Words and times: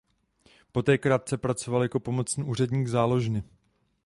Poté 0.71 0.97
krátce 0.97 1.37
pracoval 1.37 1.83
jako 1.83 1.99
pomocný 1.99 2.43
úředník 2.43 2.87
záložny. 2.87 3.43